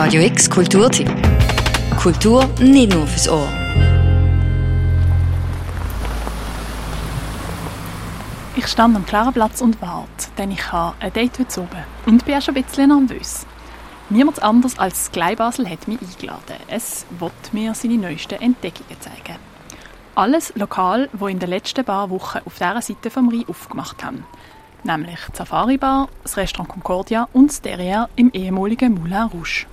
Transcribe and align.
Radio 0.00 0.22
X 0.22 0.48
Kulturtipp. 0.48 1.10
Kultur 2.00 2.48
nicht 2.60 2.94
nur 2.94 3.04
fürs 3.04 3.28
Ohr. 3.28 3.48
Ich 8.54 8.68
stand 8.68 8.94
am 8.94 9.04
klaren 9.04 9.32
Platz 9.32 9.60
und 9.60 9.82
warte, 9.82 10.28
denn 10.38 10.52
ich 10.52 10.70
habe 10.70 10.94
ein 11.00 11.12
Date 11.12 11.40
heute 11.40 11.62
oben 11.62 11.84
und 12.06 12.24
bin 12.24 12.36
auch 12.36 12.42
schon 12.42 12.54
ein 12.54 12.62
bisschen 12.62 13.08
nervös. 13.08 13.44
Niemand 14.08 14.40
anders 14.40 14.78
als 14.78 15.06
Sky 15.06 15.34
Basel 15.34 15.68
hat 15.68 15.88
mich 15.88 15.98
eingeladen. 16.00 16.62
Es 16.68 17.04
wird 17.18 17.52
mir 17.52 17.74
seine 17.74 17.98
neuesten 17.98 18.40
Entdeckungen 18.40 19.00
zeigen. 19.00 19.40
Alles 20.14 20.52
lokal, 20.54 21.08
wo 21.12 21.26
in 21.26 21.40
den 21.40 21.50
letzten 21.50 21.84
paar 21.84 22.08
Wochen 22.10 22.38
auf 22.44 22.54
dieser 22.54 22.80
Seite 22.80 23.10
vom 23.10 23.30
Rhein 23.30 23.46
aufgemacht 23.48 24.04
haben. 24.04 24.24
Nämlich 24.84 25.18
die 25.32 25.36
Safari 25.36 25.76
Bar, 25.76 26.08
das 26.22 26.36
Restaurant 26.36 26.70
Concordia 26.70 27.28
und 27.32 27.50
das 27.50 27.64
Derrière 27.64 28.06
im 28.14 28.30
ehemaligen 28.30 28.94
Moulin 28.94 29.22
Rouge. 29.22 29.66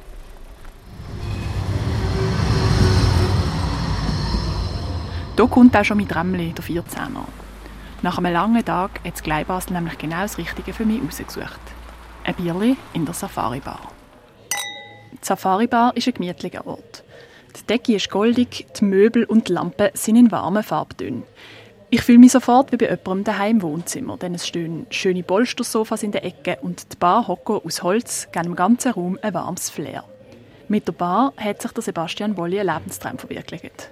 Hier 5.37 5.47
kommt 5.47 5.75
auch 5.75 5.83
schon 5.83 5.97
mein 5.97 6.07
Trämmli, 6.07 6.53
der 6.53 6.63
14er. 6.63 7.25
Nach 8.01 8.17
einem 8.17 8.31
langen 8.31 8.63
Tag 8.63 9.01
hat 9.03 9.15
das 9.15 9.21
Gleibasel 9.21 9.73
nämlich 9.73 9.97
genau 9.97 10.21
das 10.21 10.37
Richtige 10.37 10.71
für 10.71 10.85
mich 10.85 11.01
ausgesucht. 11.05 11.59
Ein 12.23 12.35
Bierli 12.35 12.77
in 12.93 13.03
der 13.03 13.13
Safari 13.13 13.59
Bar. 13.59 13.91
Die 15.11 15.17
Safari 15.21 15.67
Bar 15.67 15.91
ist 15.97 16.07
ein 16.07 16.13
gemütlicher 16.13 16.65
Ort. 16.65 17.03
Die 17.57 17.67
Decke 17.67 17.95
ist 17.95 18.09
goldig, 18.09 18.65
die 18.79 18.85
Möbel 18.85 19.25
und 19.25 19.49
die 19.49 19.53
Lampen 19.53 19.89
sind 19.93 20.15
in 20.15 20.31
warmen 20.31 20.63
Farbtönen. 20.63 21.23
Ich 21.89 22.01
fühle 22.01 22.19
mich 22.19 22.31
sofort 22.31 22.71
wie 22.71 22.77
bei 22.77 22.89
jemandem 22.89 23.25
daheim 23.25 23.57
im 23.57 23.61
Wohnzimmer, 23.61 24.15
denn 24.15 24.35
es 24.35 24.47
stehen 24.47 24.87
schöne 24.89 25.23
Polstersofas 25.23 26.03
in 26.03 26.13
der 26.13 26.23
Ecke 26.23 26.59
und 26.61 26.93
die 26.93 26.97
Bar 26.97 27.27
Hocker 27.27 27.61
aus 27.65 27.83
Holz 27.83 28.29
geben 28.31 28.45
dem 28.45 28.55
ganzen 28.55 28.93
Raum 28.93 29.19
ein 29.21 29.33
warmes 29.33 29.69
Flair. 29.69 30.05
Mit 30.69 30.87
der 30.87 30.93
Bar 30.93 31.33
hat 31.35 31.61
sich 31.61 31.71
der 31.73 31.83
Sebastian 31.83 32.35
Bolli 32.35 32.57
einen 32.57 32.73
Lebenstraum 32.73 33.17
verwirklicht. 33.17 33.89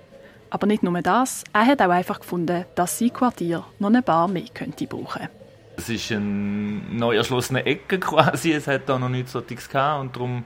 Aber 0.54 0.68
nicht 0.68 0.84
nur 0.84 1.02
das, 1.02 1.44
er 1.52 1.66
hat 1.66 1.82
auch 1.82 1.90
einfach 1.90 2.20
gefunden, 2.20 2.66
dass 2.76 3.00
sein 3.00 3.12
Quartier 3.12 3.66
noch 3.80 3.90
eine 3.90 4.04
Bar 4.04 4.28
mehr 4.28 4.46
könnte 4.54 4.86
brauchen. 4.86 5.28
Es 5.78 5.90
ist 5.90 6.12
eine 6.12 6.22
neu 6.22 7.16
erschlossene 7.16 7.66
Ecke 7.66 7.98
quasi, 8.00 8.54
es 8.54 8.68
hat 8.68 8.88
da 8.88 9.00
noch 9.00 9.10
nichts 9.10 9.32
solches 9.32 9.68
gehabt 9.68 10.02
und 10.02 10.16
darum 10.16 10.44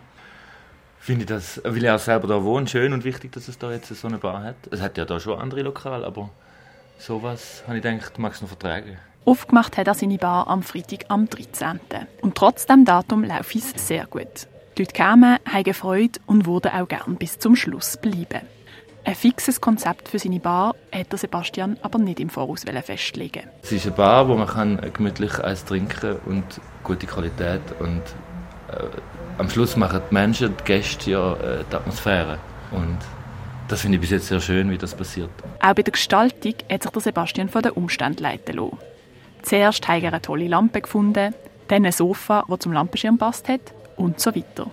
finde 0.98 1.24
ich 1.24 1.28
das, 1.28 1.62
weil 1.62 1.84
ich 1.84 1.90
auch 1.90 2.00
selber 2.00 2.26
da 2.30 2.42
wohne, 2.42 2.70
schön 2.70 2.94
und 2.94 3.04
wichtig, 3.04 3.34
dass 3.34 3.50
es 3.50 3.58
da 3.58 3.70
jetzt 3.70 3.94
so 3.94 4.08
eine 4.08 4.18
Bar 4.18 4.44
hat. 4.44 4.56
Es 4.72 4.80
hat 4.80 4.98
ja 4.98 5.04
da 5.04 5.20
schon 5.20 5.38
andere 5.42 5.64
Lokale, 5.64 6.08
aber 6.08 6.30
sowas 6.98 7.64
habe 7.68 7.76
ich 7.76 7.84
gedacht, 7.84 8.18
mag 8.18 8.32
es 8.32 8.42
noch 8.42 8.48
vertragen. 8.48 8.98
Aufgemacht 9.26 9.76
hat 9.76 9.88
er 9.88 9.94
seine 9.94 10.18
Bar 10.18 10.48
am 10.48 10.64
Freitag 10.64 11.04
am 11.10 11.28
13. 11.28 11.82
Und 12.22 12.36
trotz 12.36 12.66
dem 12.66 12.86
Datum 12.86 13.26
laufe 13.26 13.58
es 13.58 13.74
sehr 13.76 14.06
gut. 14.06 14.48
Die 14.78 14.84
Leute 14.84 14.94
kamen, 14.94 15.38
haben 15.44 15.74
Freude 15.74 16.18
und 16.28 16.46
wurden 16.46 16.72
auch 16.72 16.88
gern 16.88 17.18
bis 17.18 17.40
zum 17.40 17.58
Schluss 17.58 17.98
bleiben. 17.98 18.57
Ein 19.08 19.16
fixes 19.16 19.62
Konzept 19.62 20.10
für 20.10 20.20
seine 20.20 20.42
Bar 20.42 20.76
hat 20.94 21.18
Sebastian 21.18 21.78
aber 21.82 21.98
nicht 21.98 22.20
im 22.20 22.30
Voraus 22.30 22.66
festlegen. 22.84 23.44
Es 23.64 23.72
ist 23.72 23.86
eine 23.86 23.96
Bar, 23.96 24.28
wo 24.28 24.36
man 24.36 24.48
kann 24.48 24.82
gemütlich 24.92 25.40
eins 25.40 25.64
trinken 25.64 26.18
und 26.26 26.44
gute 26.84 27.08
Qualität 27.08 27.62
und 27.80 28.02
äh, 28.70 28.84
am 29.38 29.50
Schluss 29.50 29.78
machen 29.78 30.02
die 30.10 30.14
Menschen, 30.14 30.54
die 30.60 30.64
Gäste 30.66 31.12
ja 31.12 31.34
äh, 31.36 31.64
die 31.72 31.76
Atmosphäre 31.78 32.38
und 32.72 32.98
das 33.70 33.80
finde 33.80 33.96
ich 33.96 34.02
bis 34.02 34.10
jetzt 34.10 34.28
sehr 34.28 34.42
schön, 34.42 34.70
wie 34.70 34.78
das 34.78 34.94
passiert. 34.94 35.30
Auch 35.62 35.74
bei 35.74 35.84
der 35.84 35.94
Gestaltung 35.94 36.56
hat 36.70 36.84
sich 36.84 36.92
der 36.92 37.02
Sebastian 37.02 37.48
von 37.48 37.62
den 37.62 37.72
Umständen 37.72 38.24
leiten 38.24 38.58
lassen. 38.58 38.78
Zuerst 39.42 39.88
hat 39.88 40.04
er 40.04 40.10
eine 40.10 40.22
tolle 40.22 40.50
Lampe 40.50 40.82
gefunden, 40.82 41.34
dann 41.70 41.86
ein 41.86 41.94
Sofa, 41.94 42.44
das 42.50 42.60
zum 42.60 42.74
Lampenschirm 42.74 43.18
passt 43.18 43.48
hat 43.48 43.74
und 43.96 44.20
so 44.20 44.36
weiter. 44.36 44.70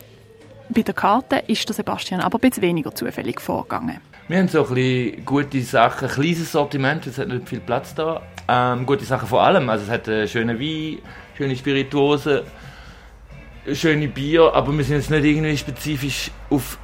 Bei 0.71 0.83
der 0.83 0.95
Karte 0.95 1.43
ist 1.47 1.69
der 1.69 1.75
Sebastian 1.75 2.21
aber 2.21 2.39
ein 2.39 2.41
bisschen 2.41 2.63
weniger 2.63 2.95
zufällig 2.95 3.41
vorgegangen. 3.41 4.01
Wir 4.29 4.39
haben 4.39 4.49
so 4.49 4.67
ein 4.67 4.75
bisschen 4.75 5.25
gute 5.27 5.61
Sachen, 5.63 6.09
ein 6.09 6.15
kleines 6.15 6.53
Sortiment, 6.53 7.07
es 7.07 7.19
hat 7.19 7.29
nicht 7.29 7.49
viel 7.49 7.61
Platz 7.61 7.95
da. 7.95 8.23
Ähm, 8.49 8.87
gute 8.87 9.05
Sachen 9.05 9.29
vor 9.29 9.43
allem, 9.43 9.69
also 9.69 9.85
es 9.85 9.91
hat 9.91 10.09
äh, 10.09 10.27
schöne 10.27 10.59
Wein, 10.59 10.99
schöne 11.37 11.55
Spirituosen, 11.55 12.41
schöne 13.73 14.09
Bier, 14.09 14.53
aber 14.55 14.77
wir 14.77 14.85
sind 14.85 14.97
jetzt 14.97 15.11
nicht 15.11 15.25
irgendwie 15.25 15.57
spezifisch 15.57 16.31
auf 16.49 16.79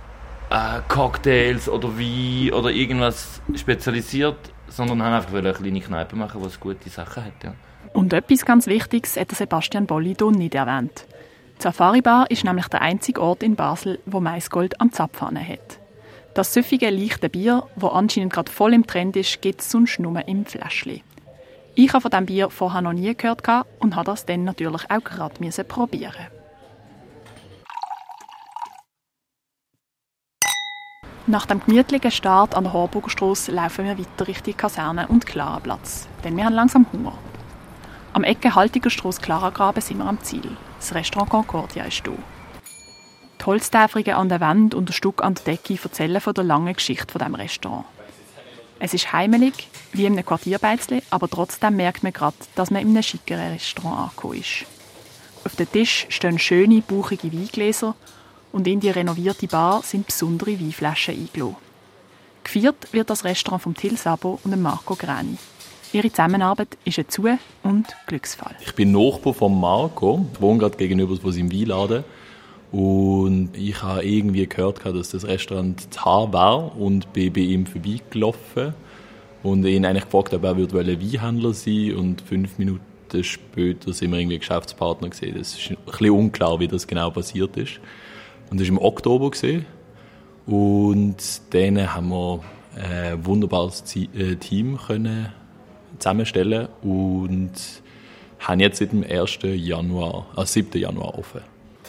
äh, 0.51 0.81
Cocktails 0.89 1.69
oder 1.69 1.89
Wein 1.99 2.53
oder 2.53 2.71
irgendwas 2.71 3.41
spezialisiert, 3.55 4.53
sondern 4.69 5.03
haben 5.03 5.15
einfach 5.15 5.35
eine 5.35 5.53
kleine 5.55 5.81
Kneipe 5.81 6.17
machen, 6.17 6.43
die 6.43 6.61
gute 6.61 6.91
Sachen 6.91 7.25
hat. 7.25 7.45
Ja. 7.45 7.55
Und 7.95 8.13
etwas 8.13 8.45
ganz 8.45 8.67
Wichtiges 8.67 9.17
hat 9.17 9.33
Sebastian 9.33 9.87
Bollido 9.87 10.31
nicht 10.31 10.55
erwähnt. 10.55 11.07
Die 11.61 11.65
Safari 11.65 12.01
Bar 12.01 12.31
ist 12.31 12.43
nämlich 12.43 12.69
der 12.69 12.81
einzige 12.81 13.21
Ort 13.21 13.43
in 13.43 13.55
Basel, 13.55 13.99
wo 14.07 14.19
Maisgold 14.19 14.81
am 14.81 14.93
Zapfhahn 14.93 15.39
hat. 15.39 15.79
Das 16.33 16.55
süffige, 16.55 16.89
leichte 16.89 17.29
Bier, 17.29 17.65
das 17.77 17.93
anscheinend 17.93 18.33
gerade 18.33 18.51
voll 18.51 18.73
im 18.73 18.87
Trend 18.87 19.15
ist, 19.15 19.43
gibt 19.43 19.61
es 19.61 19.71
sonst 19.71 19.99
nur 19.99 20.27
im 20.27 20.47
Fläschchen. 20.47 21.03
Ich 21.75 21.93
habe 21.93 22.01
von 22.01 22.11
diesem 22.13 22.25
Bier 22.25 22.49
vorher 22.49 22.81
noch 22.81 22.95
nie 22.95 23.15
gehört 23.15 23.43
und 23.79 23.95
habe 23.95 24.07
das 24.07 24.25
dann 24.25 24.45
natürlich 24.45 24.91
auch 24.91 25.05
gerade 25.05 25.65
probieren. 25.65 26.29
Nach 31.27 31.45
dem 31.45 31.61
gemütlichen 31.63 32.11
Start 32.11 32.55
an 32.55 32.65
der 32.65 32.73
Horburger 32.73 33.11
Strasse 33.11 33.53
laufen 33.53 33.85
wir 33.85 33.99
weiter 33.99 34.27
Richtung 34.27 34.57
Kaserne 34.57 35.09
und 35.09 35.27
Klarenplatz, 35.27 36.09
denn 36.25 36.39
wir 36.39 36.47
haben 36.47 36.55
langsam 36.55 36.87
Hunger. 36.91 37.19
Am 38.21 38.25
Ecke 38.25 38.55
Haltiger 38.55 38.91
Strasse 38.91 39.23
Klaragraben 39.23 39.81
sind 39.81 39.97
wir 39.97 40.05
am 40.05 40.23
Ziel. 40.23 40.55
Das 40.79 40.95
Restaurant 40.95 41.31
Concordia 41.31 41.85
ist 41.85 42.03
hier. 42.05 42.19
Die 43.41 43.47
Holztäferungen 43.47 44.13
an 44.13 44.29
der 44.29 44.41
Wand 44.41 44.75
und 44.75 44.91
der 44.91 44.93
Stück 44.93 45.25
an 45.25 45.37
der 45.37 45.45
Decke 45.45 45.79
erzählen 45.83 46.21
von 46.21 46.35
der 46.35 46.45
langen 46.45 46.75
Geschichte 46.75 47.11
von 47.11 47.19
dem 47.19 47.35
Restaurant. 47.35 47.87
Es 48.79 48.93
ist 48.93 49.15
heimelig, 49.15 49.71
wie 49.95 50.05
in 50.05 50.13
einem 50.13 50.27
Quartierbeizli, 50.27 51.03
aber 51.09 51.31
trotzdem 51.31 51.77
merkt 51.77 52.03
man 52.03 52.13
gerade, 52.13 52.37
dass 52.57 52.71
man 52.71 52.83
in 52.83 52.89
einem 52.89 53.03
schickeren 53.03 53.53
Restaurant 53.53 54.11
angekommen 54.11 54.41
ist. 54.41 54.67
Auf 55.47 55.57
dem 55.57 55.73
Tisch 55.73 56.05
stehen 56.11 56.39
schöne, 56.39 56.83
bauchige 56.83 57.33
Weingläser 57.33 57.95
und 58.53 58.67
in 58.67 58.81
die 58.81 58.91
renovierte 58.91 59.47
Bar 59.47 59.83
sind 59.83 60.09
besondere 60.09 60.61
Weinflaschen 60.61 61.15
eingeladen. 61.15 61.57
Geführt 62.45 62.93
wird 62.93 63.09
das 63.09 63.25
Restaurant 63.25 63.63
vom 63.63 63.75
Till 63.75 63.97
Sabo 63.97 64.39
und 64.45 64.61
Marco 64.61 64.95
Grani. 64.95 65.39
Ihre 65.93 66.09
Zusammenarbeit 66.09 66.79
ist 66.85 67.01
ein 67.01 67.09
Zu- 67.09 67.37
und 67.65 67.87
Glücksfall. 68.07 68.55
Ich 68.65 68.75
bin 68.77 68.93
Nachbar 68.93 69.35
von 69.35 69.59
Marco, 69.59 70.25
ich 70.33 70.41
wohne 70.41 70.61
gerade 70.61 70.77
gegenüber 70.77 71.17
von 71.17 71.33
seinem 71.33 71.53
Weinladen. 71.53 72.05
Und 72.71 73.51
ich 73.57 73.83
habe 73.83 74.05
irgendwie 74.05 74.47
gehört, 74.47 74.85
dass 74.85 75.11
das 75.11 75.27
Restaurant 75.27 75.91
Tar 75.91 76.33
war 76.33 76.77
und 76.77 77.13
bin 77.13 77.33
bei 77.33 77.41
ihm 77.41 77.67
vorbeigelaufen 77.67 78.75
und 79.43 79.65
ihn 79.65 79.85
eigentlich 79.85 80.05
gefragt, 80.05 80.33
ob 80.33 80.45
er 80.45 80.57
Weinhändler 80.57 81.53
sein 81.53 81.97
und 81.97 82.21
fünf 82.21 82.59
Minuten 82.59 82.85
später 83.23 83.93
sind 83.93 84.13
wir 84.13 84.21
irgendwie 84.21 84.39
Geschäftspartner 84.39 85.09
gesehen. 85.09 85.35
Das 85.37 85.59
ist 85.59 85.71
ein 85.71 85.77
bisschen 85.85 86.11
unklar, 86.11 86.61
wie 86.61 86.69
das 86.69 86.87
genau 86.87 87.11
passiert 87.11 87.57
ist. 87.57 87.81
Und 88.51 88.61
das 88.61 88.69
war 88.69 88.77
im 88.77 88.79
Oktober 88.79 89.33
gesehen 89.33 89.67
und 90.47 91.17
dann 91.51 91.93
haben 91.93 92.09
wir 92.11 92.41
ein 92.77 93.27
wunderbares 93.27 93.83
äh, 93.97 94.37
Team 94.37 94.79
können 94.79 95.40
zusammenstellen 96.01 96.69
und 96.83 97.53
haben 98.41 98.61
jetzt 98.61 98.79
seit 98.79 98.93
dem 98.93 99.05
1. 99.05 99.39
Januar, 99.43 100.27
also 100.35 100.53
7. 100.53 100.81
Januar 100.81 101.19
offen. 101.19 101.43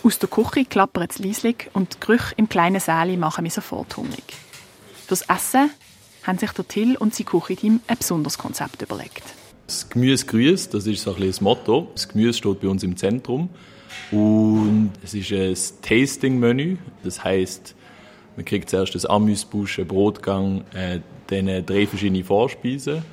Aus 0.03 0.19
der 0.19 0.29
Küche 0.29 0.65
klappert 0.65 1.11
es 1.11 1.19
leislich 1.19 1.69
und 1.73 1.93
die 1.93 1.99
Gerüche 1.99 2.33
im 2.37 2.49
kleinen 2.49 2.79
Säle 2.79 3.17
machen 3.17 3.43
mich 3.43 3.53
sofort 3.53 3.95
hungrig. 3.97 4.23
Fürs 5.07 5.21
Essen 5.21 5.69
haben 6.23 6.37
sich 6.37 6.51
der 6.51 6.67
Till 6.67 6.97
und 6.97 7.13
sein 7.13 7.25
Küchenteam 7.25 7.81
ein 7.87 7.97
besonderes 7.97 8.37
Konzept 8.37 8.81
überlegt. 8.81 9.23
Das 9.67 9.89
Gemüse 9.89 10.25
grüßt, 10.25 10.73
das 10.73 10.87
ist 10.87 11.03
so 11.03 11.13
ein 11.13 11.25
das 11.25 11.39
Motto. 11.39 11.87
Das 11.93 12.09
Gemüse 12.09 12.33
steht 12.33 12.61
bei 12.61 12.67
uns 12.67 12.83
im 12.83 12.97
Zentrum 12.97 13.49
und 14.11 14.91
es 15.03 15.13
ist 15.13 15.31
ein 15.31 15.55
Tasting-Menü. 15.81 16.77
Das 17.03 17.23
heißt, 17.23 17.75
man 18.35 18.45
kriegt 18.45 18.69
zuerst 18.69 18.95
das 18.95 19.05
Amüsbusch, 19.05 19.79
einen 19.79 19.87
Brotgang, 19.87 20.63
äh, 20.73 20.99
dann 21.27 21.65
drei 21.65 21.87
verschiedene 21.87 22.23
Vorspeisen, 22.23 23.03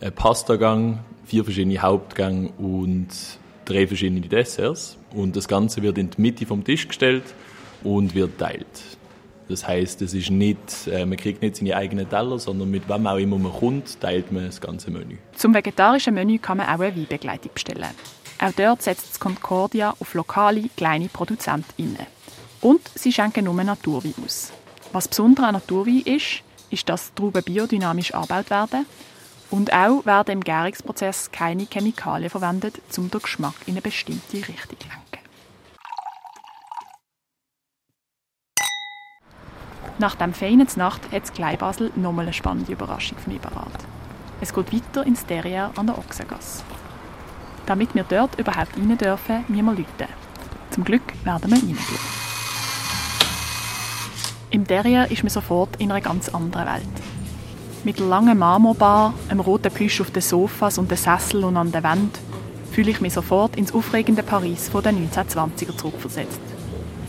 einen 0.00 0.12
Pastagang, 0.12 1.00
vier 1.26 1.44
verschiedene 1.44 1.80
Hauptgänge 1.80 2.50
und 2.58 3.08
drei 3.64 3.86
verschiedene 3.86 4.22
Desserts 4.22 4.96
und 5.14 5.36
das 5.36 5.46
Ganze 5.46 5.82
wird 5.82 5.98
in 5.98 6.10
die 6.10 6.20
Mitte 6.20 6.46
vom 6.46 6.64
Tisch 6.64 6.88
gestellt 6.88 7.24
und 7.84 8.14
wird 8.14 8.38
teilt. 8.38 8.66
Das 9.48 9.66
heißt, 9.66 10.00
es 10.02 10.14
ist 10.14 10.30
nicht, 10.30 10.86
äh, 10.86 11.04
man 11.04 11.18
kriegt 11.18 11.42
nicht 11.42 11.56
seine 11.56 11.76
eigenen 11.76 12.08
Teller, 12.08 12.38
sondern 12.38 12.70
mit 12.70 12.88
wem 12.88 13.06
auch 13.06 13.16
immer 13.16 13.36
man 13.36 13.52
kommt, 13.52 14.00
teilt 14.00 14.30
man 14.30 14.46
das 14.46 14.60
ganze 14.60 14.92
Menü. 14.92 15.16
Zum 15.34 15.52
vegetarischen 15.52 16.14
Menü 16.14 16.38
kann 16.38 16.58
man 16.58 16.66
auch 16.66 16.80
eine 16.80 16.94
Weinbegleitung 16.94 17.50
bestellen. 17.52 17.90
Auch 18.38 18.52
dort 18.52 18.82
setzt 18.82 19.10
das 19.10 19.20
Concordia 19.20 19.94
auf 19.98 20.14
lokale, 20.14 20.70
kleine 20.76 21.08
ProduzentInnen. 21.08 22.06
Und 22.60 22.80
sie 22.94 23.12
schenken 23.12 23.44
nur 23.44 23.54
Naturwein 23.54 24.14
aus. 24.24 24.52
Was 24.92 25.08
besonders 25.08 25.46
an 25.46 25.54
Naturwein 25.54 26.02
ist, 26.04 26.42
ist, 26.70 26.88
dass 26.88 27.12
Trauben 27.14 27.42
biodynamisch 27.42 28.14
angebaut 28.14 28.50
werden 28.50 28.86
und 29.50 29.72
auch 29.72 30.06
werden 30.06 30.32
im 30.32 30.44
Gärungsprozess 30.44 31.30
keine 31.32 31.66
Chemikalien 31.66 32.30
verwendet, 32.30 32.80
um 32.96 33.10
den 33.10 33.20
Geschmack 33.20 33.54
in 33.66 33.74
eine 33.74 33.82
bestimmte 33.82 34.36
Richtung 34.36 34.78
zu 34.78 34.88
lenken. 34.88 35.10
Nach 39.98 40.14
dem 40.14 40.32
feinen 40.32 40.66
Nacht 40.76 41.12
hat 41.12 41.22
das 41.24 41.32
Kleinbasel 41.32 41.92
nochmal 41.96 42.24
eine 42.24 42.32
spannende 42.32 42.72
Überraschung 42.72 43.18
für 43.18 43.28
mich 43.28 43.42
parat. 43.42 43.84
Es 44.40 44.54
geht 44.54 44.72
weiter 44.72 45.06
ins 45.06 45.26
Derrière 45.26 45.76
an 45.78 45.86
der 45.86 45.98
Ochsengasse. 45.98 46.64
Damit 47.66 47.94
wir 47.94 48.04
dort 48.04 48.38
überhaupt 48.38 48.78
rein 48.78 48.96
dürfen, 48.96 49.44
müssen 49.48 49.66
wir 49.66 49.72
läuten. 49.74 50.08
Zum 50.70 50.84
Glück 50.84 51.02
werden 51.24 51.50
wir 51.50 51.56
reingelassen. 51.58 51.98
Im 54.50 54.64
Derrière 54.64 55.10
ist 55.10 55.22
man 55.22 55.30
sofort 55.30 55.76
in 55.76 55.90
einer 55.92 56.00
ganz 56.00 56.30
anderen 56.30 56.66
Welt. 56.66 57.09
Mit 57.82 57.98
der 57.98 58.06
langen 58.06 58.38
Marmorbar, 58.38 59.14
einem 59.30 59.40
roten 59.40 59.72
Plüsch 59.72 60.02
auf 60.02 60.10
den 60.10 60.20
Sofas 60.20 60.76
und 60.76 60.90
den 60.90 60.98
Sesseln 60.98 61.44
und 61.44 61.56
an 61.56 61.72
der 61.72 61.82
Wand 61.82 62.18
fühle 62.72 62.90
ich 62.90 63.00
mich 63.00 63.14
sofort 63.14 63.56
ins 63.56 63.72
aufregende 63.72 64.22
Paris 64.22 64.68
von 64.68 64.82
den 64.82 65.08
1920er 65.08 65.74
zurückversetzt. 65.78 66.40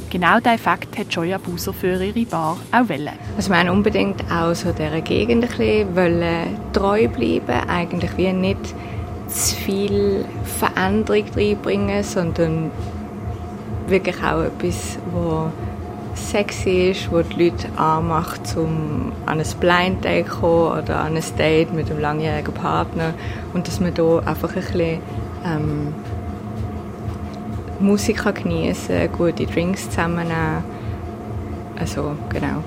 Genau 0.09 0.37
diesen 0.37 0.53
Effekt 0.53 0.97
hat 0.97 1.13
Joya 1.13 1.39
Buser 1.39 1.73
für 1.73 2.01
ihre 2.01 2.25
Bar 2.25 2.57
auch 2.71 2.87
wollen. 2.87 3.09
Also 3.35 3.49
wir 3.49 3.59
haben 3.59 3.67
unbedingt 3.67 4.23
auch 4.31 4.53
so 4.55 4.71
dieser 4.71 5.01
Gegend 5.01 5.43
ein 5.43 5.93
bisschen 5.93 6.57
treu 6.71 7.07
bleiben, 7.09 7.69
eigentlich 7.69 8.15
wie 8.15 8.31
nicht 8.31 8.73
zu 9.27 9.55
viel 9.55 10.23
Veränderung 10.57 11.25
reinbringen, 11.35 12.01
sondern 12.01 12.71
wirklich 13.87 14.23
auch 14.23 14.43
etwas, 14.43 14.97
was 15.13 15.51
sexy 16.29 16.91
ist, 16.91 17.11
wo 17.11 17.21
die 17.21 17.49
Leute 17.49 17.67
anmacht, 17.77 18.55
um 18.55 19.11
an 19.25 19.39
ein 19.39 19.45
Blind 19.59 20.03
Date 20.03 20.27
zu 20.27 20.39
kommen 20.39 20.83
oder 20.83 20.99
an 20.99 21.15
ein 21.15 21.23
Date 21.37 21.73
mit 21.73 21.89
einem 21.89 21.99
langjährigen 21.99 22.53
Partner 22.53 23.13
und 23.53 23.67
dass 23.67 23.79
man 23.79 23.93
da 23.93 24.19
einfach 24.19 24.49
ein 24.49 24.61
bisschen 24.61 24.99
ähm, 25.45 25.93
Musik 27.79 28.23
genießen 28.35 29.11
gute 29.11 29.45
Drinks 29.45 29.89
zusammennehmen. 29.89 30.63
Also, 31.79 32.15
genau. 32.29 32.63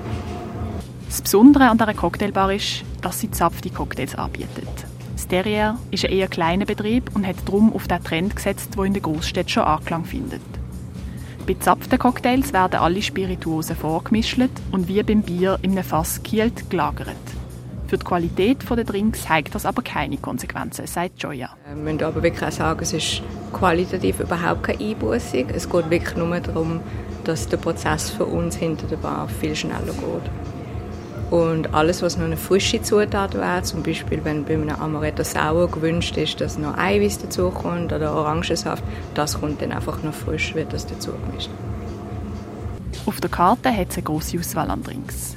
Das 1.07 1.21
Besondere 1.21 1.69
an 1.69 1.77
dieser 1.77 1.93
Cocktailbar 1.93 2.53
ist, 2.53 2.83
dass 3.01 3.21
sie 3.21 3.31
zapfte 3.31 3.69
Cocktails 3.69 4.15
anbietet. 4.15 4.67
Das 5.15 5.29
Derrière 5.29 5.75
ist 5.91 6.03
ein 6.03 6.11
eher 6.11 6.27
kleiner 6.27 6.65
Betrieb 6.65 7.15
und 7.15 7.25
hat 7.25 7.37
darum 7.45 7.73
auf 7.73 7.87
den 7.87 8.03
Trend 8.03 8.35
gesetzt, 8.35 8.75
der 8.77 8.83
in 8.83 8.93
der 8.93 9.01
Großstadt 9.01 9.49
schon 9.49 9.63
Anklang 9.63 10.03
findet. 10.03 10.41
Bei 11.47 11.55
zapften 11.59 11.99
Cocktails 11.99 12.53
werden 12.53 12.79
alle 12.79 13.03
Spirituosen 13.03 13.75
vorgemischt 13.75 14.39
und 14.71 14.87
wie 14.87 15.03
beim 15.03 15.21
Bier 15.21 15.59
in 15.61 15.73
einem 15.73 15.83
Fass 15.83 16.23
gekielt 16.23 16.71
gelagert. 16.71 17.15
Für 17.85 17.99
die 17.99 18.03
Qualität 18.03 18.67
der 18.67 18.83
Drinks 18.83 19.29
hat 19.29 19.53
das 19.53 19.67
aber 19.67 19.83
keine 19.83 20.17
Konsequenzen, 20.17 20.87
sagt 20.87 21.21
Joya. 21.21 21.55
Wir 21.67 21.75
müssen 21.75 22.03
aber 22.03 22.23
wirklich 22.23 22.43
auch 22.43 22.51
sagen, 22.51 22.79
es 22.81 22.93
ist 22.93 23.21
qualitativ 23.53 24.21
überhaupt 24.21 24.63
keine 24.63 24.79
Einbußung. 24.79 25.49
Es 25.53 25.69
geht 25.69 25.89
wirklich 25.91 26.15
nur 26.17 26.39
darum, 26.39 26.79
dass 27.25 27.47
der 27.47 27.57
Prozess 27.57 28.09
für 28.09 28.25
uns 28.25 28.55
hinter 28.55 28.87
der 28.87 28.97
Bar 28.97 29.27
viel 29.27 29.55
schneller 29.55 29.85
geht. 29.85 30.54
Und 31.31 31.73
alles, 31.73 32.01
was 32.01 32.17
noch 32.17 32.25
eine 32.25 32.37
frische 32.37 32.81
Zutat 32.81 33.33
wäre, 33.33 33.63
zum 33.63 33.81
Beispiel 33.81 34.23
wenn 34.23 34.45
bei 34.45 34.53
einem 34.53 34.69
Amaretto 34.69 35.23
Sauer 35.23 35.69
gewünscht 35.69 36.17
ist, 36.17 36.39
dass 36.39 36.57
noch 36.57 36.77
Eiweiß 36.77 37.19
dazukommt 37.19 37.91
oder 37.91 38.13
Orangensaft, 38.13 38.83
das 39.15 39.39
kommt 39.39 39.61
dann 39.61 39.71
einfach 39.71 40.03
noch 40.03 40.13
frisch, 40.13 40.53
wird 40.53 40.71
das 40.71 40.85
dazu 40.85 41.11
gemischt. 41.27 41.49
Auf 43.07 43.19
der 43.19 43.29
Karte 43.29 43.75
hat 43.75 43.89
es 43.89 43.97
eine 43.97 44.03
grosse 44.03 44.37
Auswahl 44.39 44.69
an 44.69 44.83
Drinks. 44.83 45.35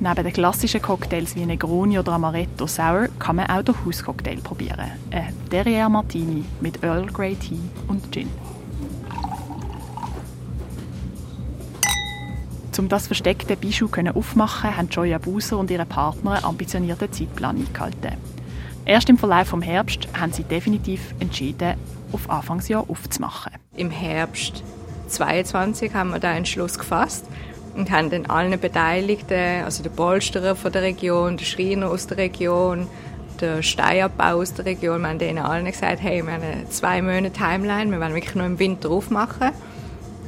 Neben 0.00 0.22
den 0.22 0.32
klassischen 0.32 0.80
Cocktails 0.80 1.34
wie 1.34 1.44
Negroni 1.44 1.98
oder 1.98 2.12
Amaretto 2.12 2.68
Sour 2.68 3.08
kann 3.18 3.36
man 3.36 3.46
auch 3.46 3.62
den 3.62 3.74
Hauscocktail 3.84 4.36
probieren. 4.36 4.92
Ein 5.10 5.34
Derrière 5.50 5.88
Martini 5.88 6.44
mit 6.60 6.84
Earl 6.84 7.06
Grey 7.06 7.34
Tea 7.34 7.58
und 7.88 8.12
Gin. 8.12 8.28
Um 12.78 12.88
das 12.88 13.08
versteckte 13.08 13.56
Bijou 13.56 13.88
aufmachen 14.14 14.76
haben 14.76 14.88
Joya 14.88 15.18
Buser 15.18 15.58
und 15.58 15.70
ihre 15.70 15.84
Partner 15.84 16.34
einen 16.34 16.44
ambitionierten 16.44 17.12
Zeitplan 17.12 17.56
eingehalten. 17.56 18.16
Erst 18.84 19.08
im 19.08 19.18
Verlauf 19.18 19.50
des 19.50 19.64
Herbst 19.64 20.08
haben 20.18 20.32
sie 20.32 20.44
definitiv 20.44 21.12
entschieden, 21.18 21.74
auf 22.12 22.30
Anfangsjahr 22.30 22.88
aufzumachen. 22.88 23.52
Im 23.76 23.90
Herbst 23.90 24.62
22 25.08 25.92
haben 25.92 26.10
wir 26.10 26.20
da 26.20 26.32
Entschluss 26.32 26.78
gefasst 26.78 27.26
und 27.74 27.90
haben 27.90 28.10
dann 28.10 28.26
allen 28.26 28.58
Beteiligten, 28.60 29.64
also 29.64 29.82
der 29.82 29.90
Polsterer 29.90 30.54
von 30.54 30.70
der 30.70 30.82
Region, 30.82 31.36
der 31.36 31.44
Schreiner 31.44 31.90
aus 31.90 32.06
der 32.06 32.18
Region, 32.18 32.86
der 33.40 33.62
Steinerbau 33.62 34.40
aus 34.40 34.54
der 34.54 34.66
Region, 34.66 35.00
wir 35.00 35.08
haben 35.08 35.18
denen 35.18 35.38
allen 35.38 35.66
gesagt, 35.66 36.00
hey, 36.00 36.22
wir 36.24 36.32
haben 36.32 36.42
eine 36.42 36.68
zwei 36.70 37.02
Monate 37.02 37.32
Timeline, 37.32 37.90
wir 37.90 38.00
wollen 38.00 38.14
wirklich 38.14 38.36
nur 38.36 38.46
im 38.46 38.58
Winter 38.58 38.90
aufmachen. 38.90 39.50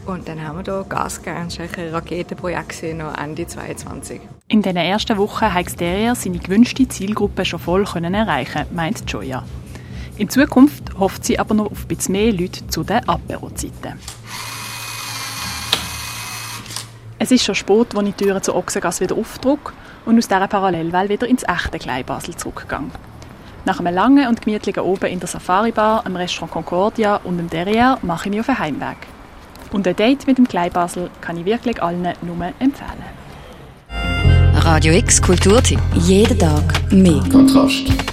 Und 0.07 0.27
dann 0.27 0.43
haben 0.43 0.65
wir 0.65 0.75
hier 0.75 0.85
Gas 0.89 1.23
gegeben. 1.23 1.47
Das 1.49 1.59
war 1.59 1.85
ein 1.85 1.91
Raketenprojekt 1.91 2.83
noch 2.95 3.17
Ende 3.17 3.47
2022. 3.47 4.21
In 4.49 4.63
den 4.63 4.77
ersten 4.77 5.17
Wochen 5.19 5.53
hat 5.53 5.67
Xteria 5.67 6.15
seine 6.15 6.39
gewünschte 6.39 6.89
Zielgruppe 6.89 7.45
schon 7.45 7.59
voll 7.59 7.85
können 7.85 8.15
erreichen, 8.15 8.67
meint 8.73 9.11
Joya. 9.11 9.45
In 10.17 10.29
Zukunft 10.29 10.99
hofft 10.99 11.25
sie 11.25 11.39
aber 11.39 11.55
noch 11.55 11.71
auf 11.71 11.83
ein 11.85 11.89
bisschen 11.89 12.13
mehr 12.13 12.33
Leute 12.33 12.67
zu 12.67 12.83
den 12.83 13.09
Apero-Zeiten. 13.09 13.99
Es 17.19 17.31
ist 17.31 17.45
schon 17.45 17.55
spät, 17.55 17.95
als 17.95 18.09
ich 18.09 18.15
die 18.15 18.25
Türen 18.25 18.43
zur 18.43 18.57
Ochsengasse 18.57 19.05
wieder 19.05 19.17
aufdruck 19.17 19.75
und 20.07 20.17
aus 20.19 20.27
dieser 20.27 20.49
Parallelwelt 20.49 21.11
wieder 21.11 21.29
ins 21.29 21.45
echte 21.47 21.79
Kleinbasel 21.79 22.35
zurückgegangen. 22.35 22.91
Nach 23.67 23.79
einem 23.79 23.95
langen 23.95 24.27
und 24.27 24.41
gemütlichen 24.41 24.83
Oben 24.83 25.11
in 25.11 25.21
der 25.21 25.29
Safari-Bar, 25.29 26.05
im 26.07 26.17
Restaurant 26.17 26.53
Concordia 26.53 27.17
und 27.25 27.37
dem 27.37 27.51
Derrière 27.51 27.99
mache 28.03 28.29
ich 28.29 28.31
mich 28.31 28.41
auf 28.41 28.47
den 28.47 28.59
Heimweg. 28.59 28.97
Und 29.73 29.87
ein 29.87 29.97
Date 29.97 30.27
mit 30.27 30.39
dem 30.39 30.49
Kleinbasel 30.49 31.11
kann 31.21 31.37
ich 31.37 31.45
wirklich 31.45 31.83
allen 31.83 32.03
nur 32.23 32.37
empfehlen. 32.59 33.05
Radio 34.55 34.93
X 34.95 35.23
Kulturtipp. 35.23 35.81
Jeden 35.95 36.39
Tag 36.39 36.93
mehr. 36.93 37.23
Kontrast. 37.31 38.10